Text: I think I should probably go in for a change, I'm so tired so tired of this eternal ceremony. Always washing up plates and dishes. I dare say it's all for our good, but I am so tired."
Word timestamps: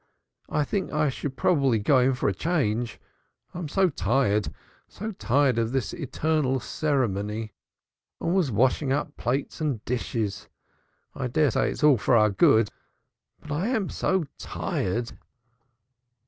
I 0.49 0.63
think 0.63 0.91
I 0.91 1.09
should 1.09 1.37
probably 1.37 1.77
go 1.77 1.99
in 1.99 2.15
for 2.15 2.27
a 2.27 2.33
change, 2.33 2.99
I'm 3.53 3.67
so 3.67 3.87
tired 3.87 4.51
so 4.87 5.11
tired 5.11 5.59
of 5.59 5.73
this 5.73 5.93
eternal 5.93 6.59
ceremony. 6.59 7.53
Always 8.19 8.49
washing 8.49 8.91
up 8.91 9.15
plates 9.15 9.61
and 9.61 9.85
dishes. 9.85 10.49
I 11.13 11.27
dare 11.27 11.51
say 11.51 11.69
it's 11.69 11.83
all 11.83 11.99
for 11.99 12.15
our 12.15 12.31
good, 12.31 12.69
but 13.43 13.51
I 13.51 13.67
am 13.67 13.89
so 13.89 14.23
tired." 14.39 15.11